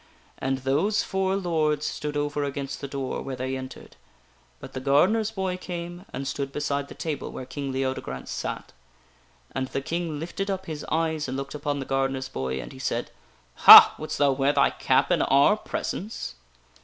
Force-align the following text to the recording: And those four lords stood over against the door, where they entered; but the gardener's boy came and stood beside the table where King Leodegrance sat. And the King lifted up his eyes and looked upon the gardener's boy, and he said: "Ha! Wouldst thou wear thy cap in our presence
And 0.39 0.57
those 0.57 1.03
four 1.03 1.35
lords 1.35 1.85
stood 1.85 2.17
over 2.17 2.43
against 2.43 2.81
the 2.81 2.87
door, 2.87 3.21
where 3.21 3.35
they 3.35 3.55
entered; 3.55 3.97
but 4.59 4.73
the 4.73 4.79
gardener's 4.79 5.29
boy 5.29 5.57
came 5.57 6.07
and 6.11 6.27
stood 6.27 6.51
beside 6.51 6.87
the 6.87 6.95
table 6.95 7.31
where 7.31 7.45
King 7.45 7.71
Leodegrance 7.71 8.31
sat. 8.31 8.73
And 9.51 9.67
the 9.67 9.81
King 9.81 10.19
lifted 10.19 10.49
up 10.49 10.65
his 10.65 10.83
eyes 10.91 11.27
and 11.27 11.37
looked 11.37 11.53
upon 11.53 11.77
the 11.77 11.85
gardener's 11.85 12.29
boy, 12.29 12.59
and 12.59 12.71
he 12.73 12.79
said: 12.79 13.11
"Ha! 13.67 13.93
Wouldst 13.99 14.17
thou 14.17 14.31
wear 14.31 14.53
thy 14.53 14.71
cap 14.71 15.11
in 15.11 15.21
our 15.21 15.55
presence 15.55 16.33